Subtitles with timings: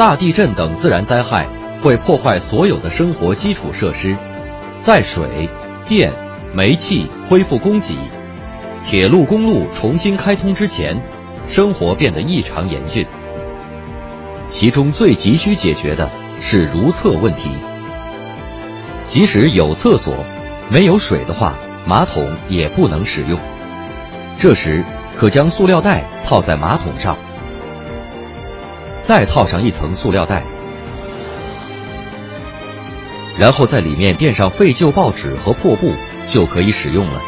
[0.00, 1.46] 大地震等自然灾害
[1.82, 4.16] 会破坏所有的生活基础设施，
[4.80, 5.46] 在水
[5.86, 6.10] 电。
[6.54, 7.98] 煤气恢复供给，
[8.82, 10.98] 铁路公路重新开通之前，
[11.46, 13.06] 生活变得异常严峻。
[14.48, 16.08] 其中最急需解决的
[16.40, 17.50] 是如厕问题。
[19.06, 20.14] 即使有厕所，
[20.70, 21.52] 没有水的话，
[21.84, 23.38] 马桶也不能使用。
[24.38, 24.82] 这时，
[25.18, 27.18] 可将塑料袋套在马桶上，
[29.02, 30.44] 再套上一层塑料袋，
[33.38, 35.92] 然后在里面垫上废旧报纸和破布。
[36.26, 37.20] 就可以使用了。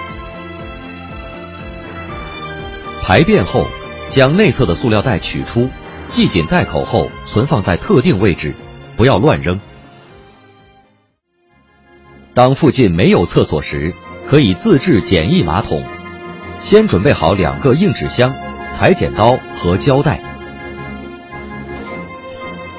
[3.02, 3.66] 排便后，
[4.08, 5.68] 将内侧的塑料袋取出，
[6.08, 8.54] 系紧袋口后存放在特定位置，
[8.96, 9.58] 不要乱扔。
[12.32, 13.92] 当附近没有厕所时，
[14.28, 15.84] 可以自制简易马桶。
[16.60, 18.36] 先准备好两个硬纸箱、
[18.70, 20.20] 裁剪刀和胶带，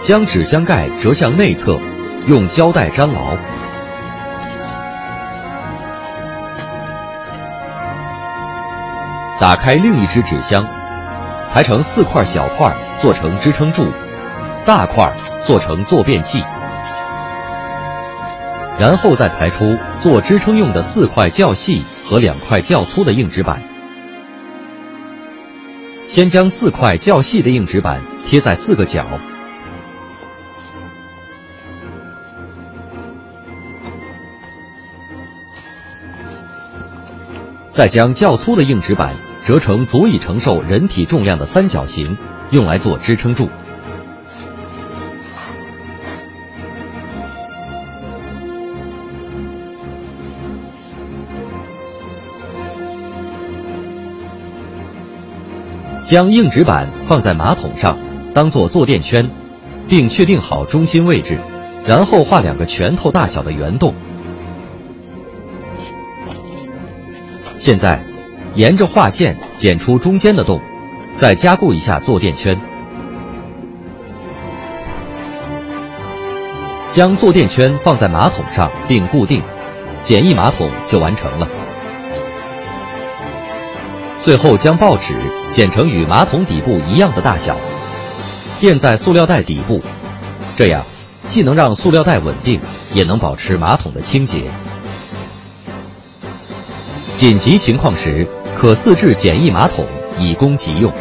[0.04, 1.80] 将纸箱盖折向内侧，
[2.28, 3.38] 用胶带粘牢。
[9.40, 10.68] 打开另一只纸箱，
[11.48, 13.84] 裁成四块小块，做成支撑柱；
[14.66, 15.10] 大块
[15.46, 16.44] 做成坐便器。
[18.78, 23.64] 然后再裁出做支撑用的四块较细和两块较粗的硬纸板。
[26.06, 29.06] 先将四块较细的硬纸板贴在四个角，
[37.74, 39.12] 再将较粗的硬纸板。
[39.46, 42.18] 折成足以承受人体重量的三角形，
[42.52, 43.50] 用来做支撑柱。
[56.04, 57.98] 将硬纸板放在马桶上，
[58.34, 59.30] 当做坐垫圈，
[59.90, 61.38] 并确定好中心位置，
[61.86, 63.94] 然后画两个拳头大小的圆洞。
[67.64, 68.04] 现在。
[68.56, 70.62] 沿着画线剪出中间的洞，
[71.16, 72.56] 再加固一下坐垫圈，
[76.88, 79.42] 将坐垫圈放在马桶上并固定，
[80.04, 81.48] 简易马桶就完成了。
[84.22, 85.16] 最后将报纸
[85.52, 87.58] 剪成与马桶底部一样的大小，
[88.60, 89.82] 垫在塑料袋底部，
[90.56, 90.86] 这样
[91.28, 92.62] 既能让塑料袋稳定，
[92.94, 94.44] 也能保持马桶的清洁。
[97.24, 98.28] 紧急情况时。
[98.58, 99.88] 可自制简易马桶，
[100.20, 100.92] 以供急用。